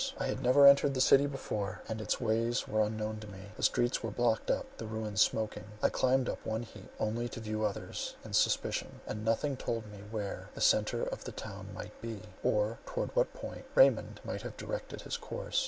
I 0.17 0.25
had 0.25 0.41
never 0.41 0.65
entered 0.65 0.95
the 0.95 0.99
city 0.99 1.27
before, 1.27 1.83
and 1.87 2.01
its 2.01 2.19
ways 2.19 2.67
were 2.67 2.81
unknown 2.81 3.19
to 3.19 3.27
me. 3.27 3.51
The 3.55 3.61
streets 3.61 4.01
were 4.01 4.09
blocked 4.09 4.49
up, 4.49 4.65
the 4.79 4.87
ruins 4.87 5.21
smoking; 5.21 5.65
I 5.83 5.89
climbed 5.89 6.27
up 6.27 6.43
one 6.43 6.63
heap, 6.63 6.89
only 6.99 7.29
to 7.29 7.39
view 7.39 7.63
others 7.63 8.15
in 8.25 8.33
succession; 8.33 9.01
and 9.05 9.23
nothing 9.23 9.57
told 9.57 9.85
me 9.91 9.99
where 10.09 10.49
the 10.55 10.59
centre 10.61 11.03
of 11.03 11.25
the 11.25 11.31
town 11.31 11.67
might 11.75 12.01
be, 12.01 12.23
or 12.41 12.79
towards 12.87 13.15
what 13.15 13.31
point 13.35 13.65
Raymond 13.75 14.21
might 14.25 14.41
have 14.41 14.57
directed 14.57 15.01
his 15.03 15.17
course. 15.17 15.59